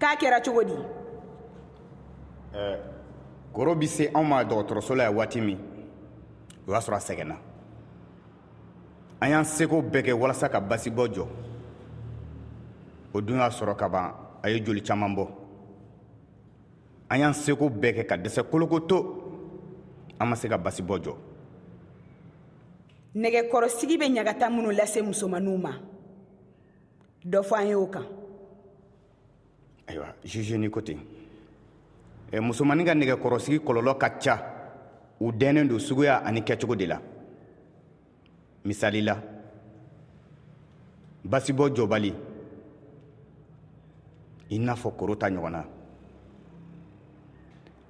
k'a 0.00 0.16
kɛra 0.16 0.42
cogo 0.44 0.64
di 0.64 0.74
eh, 2.54 2.76
koro 3.52 3.74
bi 3.74 3.86
se 3.86 4.08
anw 4.14 4.24
ma 4.24 4.42
dɔgɔtɔrɔso 4.44 4.96
la 4.96 5.04
yan 5.04 5.14
waati 5.16 5.40
min 5.40 5.58
o 6.66 6.72
y'a 6.72 6.80
sɔrɔ 6.80 6.96
a 6.96 6.98
sɛgɛnna 6.98 7.36
an 9.22 9.30
y'an 9.30 9.44
seko 9.44 9.82
bɛɛ 9.82 10.02
kɛ 10.06 10.12
walasa 10.18 10.48
ka 10.50 10.60
basibɔ 10.60 11.08
jɔ 11.08 11.28
o 13.16 13.20
dun 13.22 13.36
y'a 13.38 13.48
sɔrɔ 13.50 13.74
ka 13.76 13.88
ban 13.88 14.12
a 14.42 14.50
ye 14.50 14.60
joli 14.64 14.82
caman 14.82 15.08
bɔ 15.16 15.26
an 17.08 17.16
y'an 17.18 17.32
seko 17.32 17.70
bɛɛ 17.70 17.94
kɛ 17.96 18.06
ka 18.08 18.16
dɛsɛ 18.16 18.42
koloko 18.50 18.80
to 18.86 18.96
an 20.20 20.26
ma 20.28 20.34
se 20.36 20.48
ka 20.48 20.58
basi 20.58 20.82
bɔ 20.82 20.98
jɔ 20.98 21.14
nɛgɛkɔrɔsigi 23.16 23.96
bɛ 23.96 24.08
ɲagata 24.12 24.50
minnu 24.50 24.70
lase 24.76 25.00
musomaninw 25.02 25.56
ma 25.62 25.70
dɔ 27.24 27.42
fɔ 27.42 27.54
an 27.60 27.66
y'o 27.68 27.86
kan 27.86 28.04
ayiwa 29.88 30.12
zuzeni 30.22 30.68
ko 30.70 30.80
ten 30.82 31.00
e, 32.30 32.36
musomanin 32.40 32.84
ka 32.84 32.92
nɛgɛkɔrɔsigi 32.94 33.60
kɔlɔlɔ 33.64 33.98
ka 33.98 34.10
ca 34.20 34.42
u 35.20 35.32
dɛnnen 35.32 35.68
don 35.70 35.78
suguya 35.78 36.20
ani 36.22 36.42
kɛcogo 36.42 36.76
de 36.76 36.84
la 36.88 37.00
misali 38.62 39.00
la 39.02 39.16
basibɔ 41.24 41.74
jɔbali 41.74 42.35
i 44.50 44.58
n'a 44.58 44.74
fɔ 44.74 44.96
koro 44.96 45.14
ta 45.16 45.26
ɲɔgɔn 45.28 45.50
na 45.50 45.64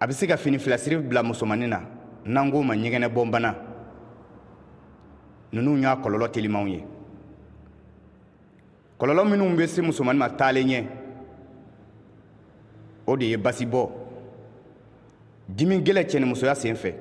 a 0.01 0.07
bɛ 0.07 0.13
se 0.13 0.27
ka 0.27 0.37
fini 0.37 0.59
filasiri 0.59 0.97
bila 0.99 1.23
musomanin 1.23 1.69
na 1.71 1.81
n'an 2.25 2.51
k'o 2.51 2.63
ma 2.63 2.75
ɲɛgɛnɛ 2.75 3.09
bɔnbana 3.09 3.55
ninnu 5.53 5.79
y'a 5.81 5.97
kɔlɔlɔ 5.97 6.31
telimanw 6.33 6.69
ye 6.69 6.85
kɔlɔlɔ 8.99 9.25
minnu 9.31 9.57
bɛ 9.57 9.67
se 9.69 9.83
musomanin 9.83 10.19
ma 10.19 10.29
taalen 10.31 10.67
ɲɛ 10.69 10.85
o 13.07 13.17
de 13.17 13.25
ye 13.27 13.37
basi 13.37 13.67
bɔ 13.67 13.91
dimi 15.49 15.83
gɛlɛ 15.83 16.05
cɛnimusoya 16.07 16.55
sen 16.57 16.75
fɛ 16.75 16.95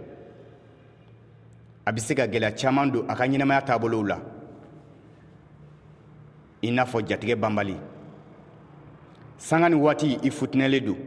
a 1.86 1.92
bɛ 1.94 2.00
se 2.02 2.14
ka 2.14 2.24
gɛlɛya 2.28 2.52
caman 2.58 2.92
don 2.92 3.06
a 3.10 3.16
ka 3.16 3.24
ɲɛnɛmaya 3.26 3.62
taabolow 3.66 4.04
la 4.08 4.20
i 6.64 6.72
n'a 6.72 6.84
fɔ 6.86 7.02
jatigɛ 7.08 7.36
banbali 7.40 7.78
sanga 9.38 9.70
ni 9.70 9.76
waati 9.76 10.14
i 10.24 10.32
futinɛlen 10.32 10.86
don 10.86 10.98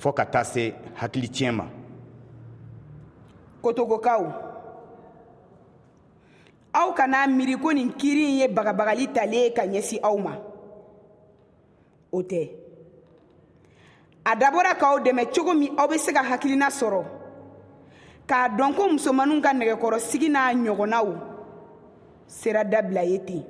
fɔɔ 0.00 0.12
ka 0.18 0.24
taa 0.32 0.42
se 0.44 0.74
hakili 1.00 1.28
tiɲɛ 1.28 1.52
ma 1.54 1.66
kotogokaw 3.62 4.22
aw 6.72 6.94
kana 6.94 7.26
miiri 7.26 7.54
ko 7.62 7.70
nin 7.72 7.92
kiiri 7.98 8.38
ye 8.38 8.48
bagabagali 8.48 9.06
tale 9.14 9.52
ka 9.56 9.62
ɲɛsi 9.66 9.96
aw 10.02 10.16
ma 10.18 10.34
o 12.12 12.18
tɛ 12.22 12.50
a 14.24 14.36
dabɔra 14.36 14.74
k'aw 14.78 14.98
dɛmɛ 15.04 15.32
cogo 15.34 15.54
min 15.54 15.74
aw 15.78 15.86
bɛ 15.88 15.98
se 15.98 16.12
ka 16.12 16.22
hakilina 16.22 16.66
sɔrɔ 16.68 17.04
k'a 18.26 18.48
dɔn 18.56 18.74
ko 18.76 18.88
musomaninw 18.88 19.40
ka 19.42 19.50
nɛgɛkɔrɔsigi 19.52 20.28
n'a 20.30 20.52
ɲɔgɔnnaw 20.52 21.34
sera 22.26 22.62
dabila 22.64 23.02
ye 23.02 23.18
ten 23.18 23.46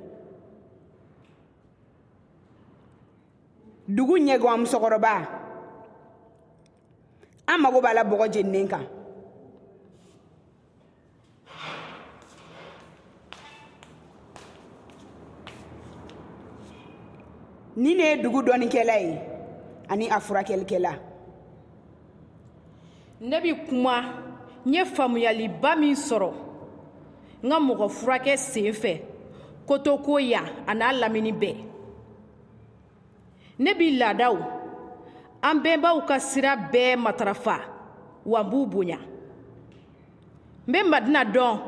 dugu 3.93 4.15
ɲɛgɛn 4.19 4.59
musokɔrɔba 4.61 5.13
an 7.47 7.57
mago 7.61 7.81
b'a 7.81 7.93
la 7.93 8.03
bɔgɔ 8.03 8.27
jeninen 8.33 8.67
kan 8.67 8.85
ni 17.77 17.95
ne 17.95 18.03
ye 18.03 18.17
dugu 18.21 18.41
dɔnnikɛla 18.41 19.01
ye 19.01 19.21
ani 19.89 20.09
a 20.09 20.19
furakɛlikɛla 20.19 20.99
ne 23.21 23.39
bi 23.39 23.53
kuma 23.65 24.03
n 24.65 24.73
ye 24.73 24.83
faamuyaliba 24.83 25.75
min 25.79 25.95
sɔrɔ 25.95 26.33
n 27.41 27.49
ka 27.49 27.59
mɔgɔ 27.59 27.89
furakɛ 27.89 28.35
sen 28.37 28.73
fɛ 28.73 29.01
kotoko 29.65 30.19
yan 30.29 30.65
a 30.67 30.73
n'a 30.73 30.91
lamini 30.91 31.31
bɛɛ 31.31 31.63
ne 33.59 33.73
b'i 33.73 33.97
laadaw 33.97 34.37
an 35.41 35.55
bɛnbaw 35.63 35.97
ka 36.07 36.17
sira 36.19 36.53
bɛɛ 36.55 36.95
matarafa 36.97 37.55
wa 38.25 38.39
n 38.43 38.49
b'u 38.49 38.65
bonya 38.67 38.97
n 40.67 40.71
bɛ 40.71 40.79
madina 40.85 41.21
dɔn 41.25 41.53
n 41.55 41.59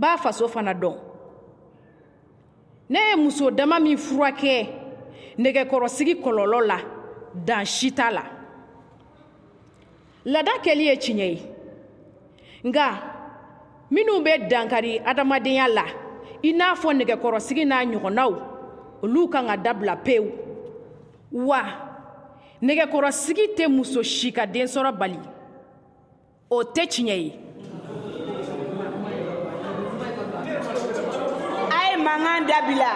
b'a 0.00 0.16
faso 0.22 0.46
fana 0.48 0.72
dɔn 0.74 0.96
ne 2.90 2.98
ye 3.10 3.16
muso 3.16 3.50
dama 3.50 3.80
min 3.80 3.96
furakɛ 3.96 4.56
nɛgɛkɔrɔsigi 5.38 6.14
kɔlɔlɔ 6.22 6.58
la 6.66 6.78
dan 7.34 7.64
si 7.66 7.90
t'a 7.92 8.10
la 8.10 8.22
laada 10.24 10.52
kɛli 10.62 10.84
ye 10.86 10.96
tiɲɛ 10.96 11.26
ye 11.26 11.54
nka 12.64 12.86
minnu 13.90 14.22
bɛ 14.22 14.46
dankari 14.48 15.00
adamadenya 15.02 15.68
la 15.74 15.84
i 16.42 16.52
n'a 16.52 16.74
fɔ 16.76 16.94
nɛgɛkɔrɔsigi 16.94 17.64
n'a 17.66 17.82
ɲɔgɔnnaw 17.84 18.32
olu 19.02 19.28
kan 19.28 19.46
ka 19.48 19.56
dabila 19.56 19.96
pewu 20.04 20.43
wa 21.34 21.62
nɛgɛkɔrɔsigi 22.62 23.44
tɛ 23.56 23.68
muso 23.68 24.02
si 24.02 24.30
ka 24.32 24.46
densɔrɔ 24.46 24.92
bali 24.96 25.18
o 26.50 26.58
tɛ 26.62 26.86
tiɲɛ 26.86 27.16
ye 27.22 27.32
a 31.70 31.90
ye 31.90 31.96
mankan 31.98 32.46
dabila 32.46 32.90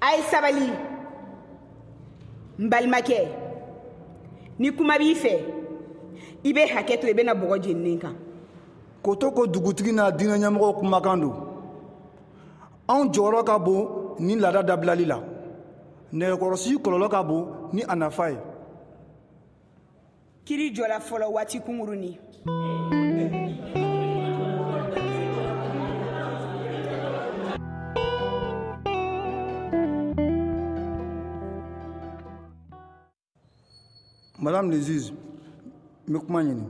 a 0.00 0.16
ye 0.16 0.22
sabali 0.30 0.70
n 2.58 2.68
balimakɛ 2.70 3.28
ni 4.60 4.70
kuma 4.70 4.98
b'i 4.98 5.14
fɛ 5.14 5.40
i 6.44 6.52
bɛ 6.52 6.68
hakɛ 6.76 7.00
to 7.00 7.08
i 7.08 7.12
bɛna 7.14 7.34
bɔgɔ 7.34 7.60
jeninen 7.60 7.98
kan 8.00 8.14
ko 9.02 9.16
to 9.16 9.32
ko 9.32 9.46
dugutigi 9.46 9.90
n'a 9.92 10.12
diinɛ 10.12 10.38
ɲɛmɔgɔ 10.38 10.78
kumakan 10.80 11.20
don 11.20 11.34
anw 12.88 13.10
jɔyɔrɔ 13.12 13.44
ka 13.44 13.58
bon 13.58 14.14
n'i 14.20 14.36
laada 14.36 14.62
dabilali 14.62 15.04
la 15.08 15.35
nɛgɛkɔrɔsi 16.18 16.72
kɔlɔlɔ 16.84 17.08
ka 17.10 17.22
bon 17.22 17.68
ni 17.74 17.82
a 17.86 17.94
nafa 17.94 18.30
ye 18.30 18.38
kiri 20.46 20.70
jɔla 20.72 20.98
fɔlɔ 21.00 21.26
waati 21.30 21.58
kungurunin 21.60 22.16
madame 34.38 34.70
le 34.70 34.80
juge 34.80 35.12
n 36.08 36.12
be 36.14 36.20
kuma 36.20 36.40
ɲini 36.42 36.68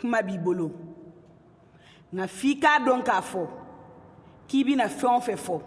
kuma 0.00 0.22
b'i 0.22 0.36
bolo 0.36 0.70
nka 2.12 2.26
f'i 2.28 2.52
k'a 2.60 2.80
dɔn 2.84 3.02
k'a 3.02 3.22
fɔ 3.22 3.48
k'i 4.46 4.64
bena 4.64 4.84
fɛn 4.88 5.16
o 5.16 5.20
fɛ 5.20 5.36
fɔ 5.38 5.62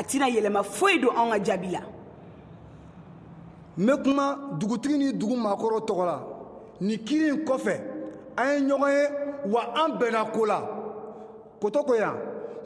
a 0.00 0.02
tɛna 0.02 0.26
yɛlɛma 0.28 0.62
foyi 0.62 0.98
don 1.02 1.14
anw 1.16 1.30
ka 1.36 1.44
jaabi 1.44 1.68
la 1.72 1.80
n 3.78 3.86
bɛ 3.86 4.02
kuma 4.02 4.38
dugutigi 4.58 4.96
ni 4.98 5.12
dugu 5.12 5.36
maakɔrɔ 5.36 5.78
tɔgɔ 5.86 6.04
la 6.06 6.16
nin 6.80 6.98
kiri 7.04 7.28
in 7.28 7.44
kɔfɛ 7.44 7.74
an 8.38 8.52
ye 8.52 8.60
ɲɔgɔn 8.60 8.90
ye 8.92 9.50
wa 9.50 9.60
an 9.84 9.98
bɛnna 10.00 10.30
ko 10.32 10.46
la 10.46 10.58
kotɔ 11.60 11.84
ko 11.86 11.94
yan 11.94 12.14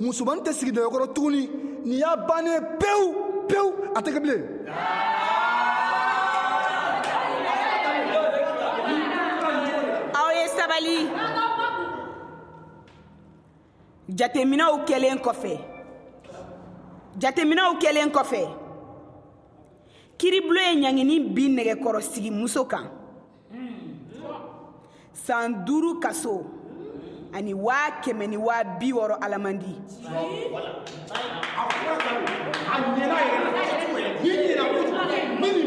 musomanin 0.01 0.45
tɛ 0.45 0.53
sigi 0.55 0.71
dɛgɛkɔrɔ 0.73 1.13
tuguni 1.13 1.49
nin 1.85 1.99
y'a 1.99 2.17
bannen 2.29 2.61
pewu 2.79 3.45
pewu 3.49 3.73
a 3.97 4.01
tɛ 4.01 4.13
kɛ 4.15 4.21
bilen. 4.21 4.45
sabali 10.55 11.09
jateminɛw 14.09 14.85
kɛlen 14.87 15.19
kɔfɛ 15.21 15.74
jateminɛw 17.19 17.75
kɛlen 17.81 18.11
kɔfɛ 18.11 18.43
kiribulo 20.19 20.61
ye 20.61 20.73
ɲangini 20.83 21.17
bin 21.35 21.55
nɛgɛkɔrɔsigi 21.57 22.31
muso 22.31 22.65
kan 22.67 22.91
san 25.15 25.65
duru 25.65 26.01
kaso 26.01 26.45
ani 27.35 27.55
waa 27.55 28.01
kɛmɛ 28.03 28.27
ni 28.29 28.37
waa 28.37 28.63
bi 28.79 28.93
wɔrɔ 28.93 29.19
alamandi 29.21 29.77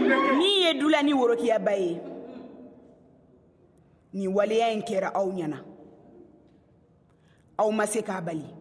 min 0.05 0.62
ye 0.62 0.73
dula 0.79 1.01
ni 1.03 1.13
worokiyaba 1.13 1.71
ye 1.77 1.99
nin 4.13 4.33
waleya 4.33 4.71
in 4.71 4.81
kɛra 4.83 5.12
aw 5.15 5.25
ɲɛna 5.31 5.60
aw 7.57 7.71
ma 7.71 7.86
se 7.86 8.01
k'a 8.01 8.21
bali 8.21 8.56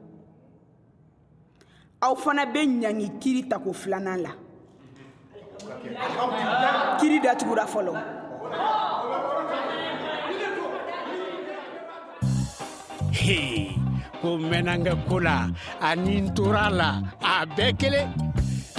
aw 2.00 2.14
fana 2.20 2.42
bɛ 2.52 2.61
ɲangi 2.82 3.06
kiri 3.20 3.40
tako 3.50 3.70
filanan 3.80 4.18
la 4.24 4.30
kiri 7.00 7.18
datugura 7.24 7.64
fɔlɔ 7.72 7.92
ko 14.22 14.28
mɛnnankɛ 14.38 14.92
ko 15.09 15.20
la 15.20 15.48
ani 15.80 16.20
n 16.20 16.35
tora 16.35 16.66
a 16.66 16.70
la 16.70 16.88
a 17.22 17.46
bɛɛ 17.56 17.78
kelen 17.80 18.09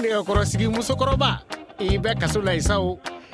nɛgɛkɔrɔsigi 0.02 0.68
musokɔrɔba 0.70 1.42
i 1.80 1.98
bɛ 1.98 2.20
kaso 2.20 2.42
la 2.42 2.52
i 2.54 2.60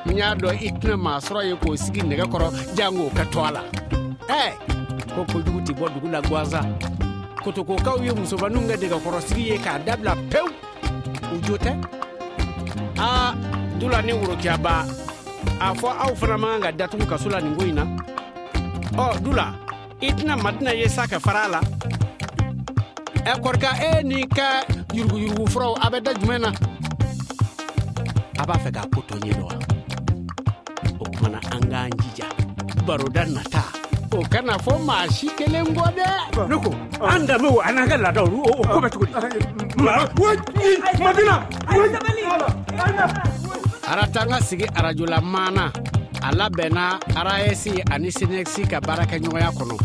n 0.06 0.18
y'a 0.18 0.34
dɔn 0.36 0.62
i 0.64 0.70
tɛna 0.80 0.96
maa 1.00 1.20
sɔrɔ 1.20 1.44
ye 1.50 1.56
k'o 1.56 1.76
sigi 1.78 2.02
nɛgɛkɔrɔ 2.02 2.50
jan 2.76 2.94
jango 2.94 3.10
kɛ 3.10 3.32
to 3.32 3.40
a 3.40 3.52
la 3.52 3.64
ɛ 4.30 4.56
ko 5.16 5.26
kojugu 5.26 5.60
tɛ 5.66 5.74
bɔ 5.78 5.90
dugu 5.94 6.10
la 6.12 6.22
gansan 6.22 6.80
kotokokaw 7.44 7.98
ye 8.08 8.12
musobaninw 8.20 8.64
kɛ 8.72 8.76
dɛgɛkɔrɔsigi 8.82 9.44
ye 9.52 9.58
k'a 9.64 9.74
dabila 9.86 10.14
pewu 10.32 10.50
u 11.36 11.36
jo 11.46 11.56
tɛ 11.60 11.72
a 12.98 13.12
dula 13.80 14.00
ni 14.02 14.14
worokiyaba 14.16 14.76
a 15.60 15.76
fɔ 15.80 15.90
aw 16.04 16.14
fana 16.16 16.38
man 16.40 16.62
ka 16.64 16.72
ka 16.72 16.72
datugu 16.78 17.06
kaso 17.10 17.28
la 17.30 17.40
nin 17.44 17.56
ko 17.58 17.64
in 17.68 17.76
na 17.76 17.84
ɔ 18.96 19.20
dula 19.22 19.48
i 20.02 20.10
tɛna 20.16 20.38
matina 20.40 20.72
ye 20.72 20.88
sa 20.88 21.04
ka 21.06 21.20
fara 21.20 21.44
a 21.48 21.54
la 21.54 21.60
ɛ 23.28 23.32
e, 23.36 23.42
kɔrika 23.44 23.70
e 23.92 23.92
n'i 24.08 24.24
ka 24.28 24.64
yuruguyurugu 24.96 25.46
furaw 25.52 25.76
a 25.84 25.92
bɛ 25.92 26.00
da 26.04 26.12
jumɛn 26.16 26.42
na 26.48 26.50
a 28.40 28.44
b'a 28.48 28.56
fɛ 28.64 28.72
k'a 28.72 28.86
ko 28.94 29.02
tɔ 29.04 29.18
ɲɛ 29.20 29.32
dɔ 29.36 29.44
wa 29.44 29.56
o 31.04 31.06
kumana 31.12 31.40
an 31.54 31.62
k'an 31.68 31.92
jija 32.00 32.28
baroda 32.88 33.26
nata 33.28 33.83
o 34.14 34.22
kana 34.30 34.56
fɔ 34.64 34.74
maa 34.88 35.06
si 35.16 35.28
kelen 35.38 35.68
kɔ 35.76 35.86
dɛ. 35.98 36.08
ne 36.50 36.56
ko 36.64 36.70
an 37.06 37.26
danbe 37.28 37.48
o 37.50 37.58
an'an 37.66 37.88
ka 37.90 37.98
laadaw 37.98 38.26
o 38.26 38.52
ko 38.70 38.76
bɛ 38.82 38.88
cogo 38.94 39.06
di. 39.08 40.74
maa 41.02 41.14
madina. 41.14 42.96
arata 43.92 44.20
an 44.22 44.30
ka 44.30 44.40
sigi 44.42 44.68
arajola 44.80 45.18
maana 45.22 45.66
a 46.22 46.30
labɛnna 46.40 46.86
rasi 47.26 47.82
ani 47.92 48.10
senexi 48.12 48.68
ka 48.70 48.80
baarakɛɲɔgɔnya 48.80 49.50
kɔnɔ 49.58 49.78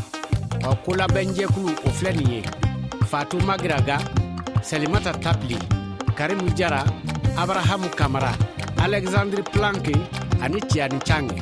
ɔ 0.65 0.71
kolabɛnjɛkulu 0.85 1.73
o 1.87 1.91
filɛ 1.99 2.13
nin 2.17 2.33
ye 2.33 2.43
fatu 3.09 3.39
magiraga 3.47 3.97
selimata 4.63 5.13
tapili 5.25 5.57
karimu 6.19 6.53
jara 6.55 6.85
abrahamu 7.39 7.89
kamara 7.97 8.33
alɛgizandiri 8.77 9.43
planke 9.55 9.95
ani 10.43 10.61
tiyani 10.69 10.99
cange 11.05 11.41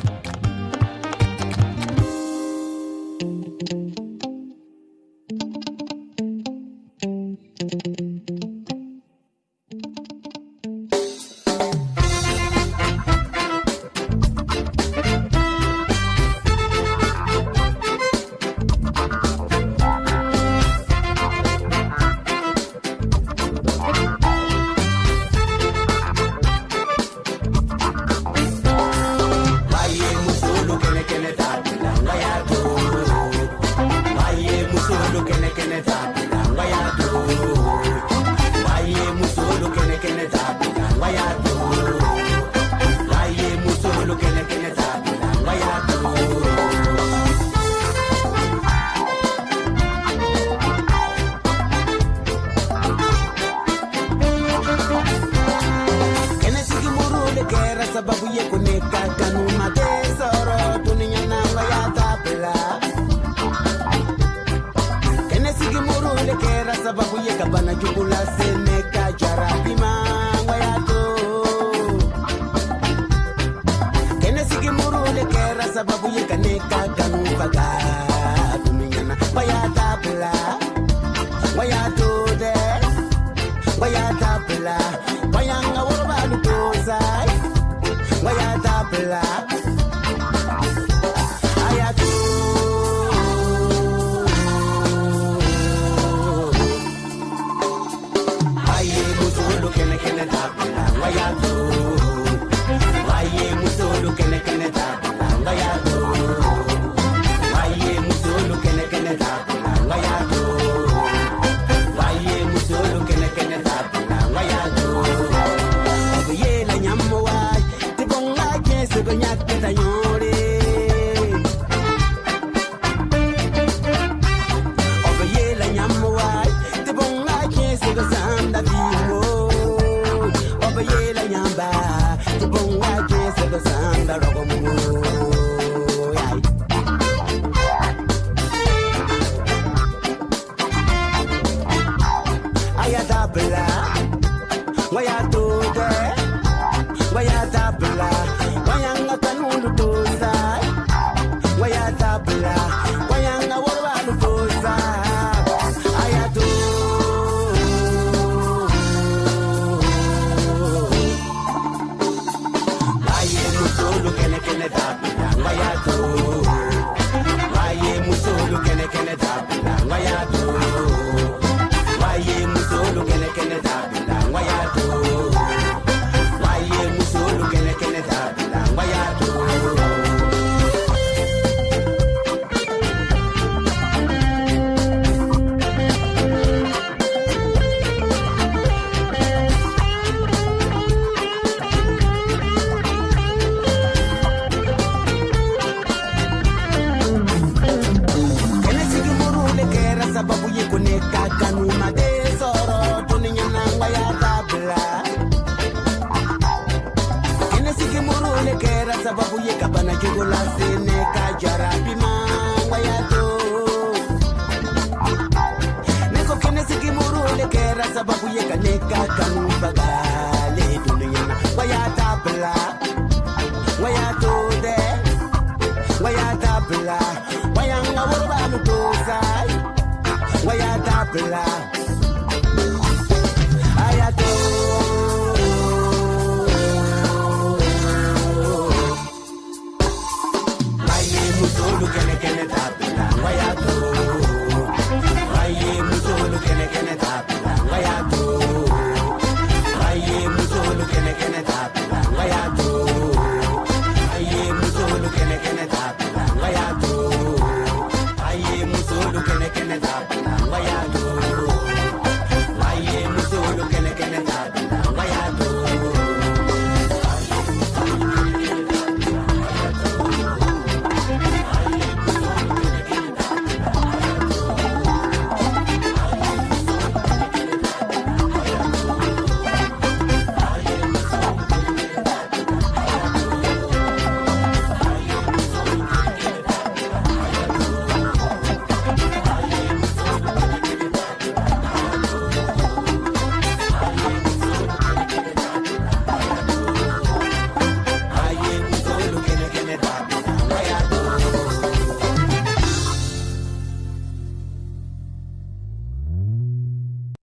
sababu 75.77 76.09
ye 76.17 76.25
ka 76.25 76.37
ne 76.41 76.55
ka 76.71 76.79
kanu 76.97 77.21
faga. 77.39 77.86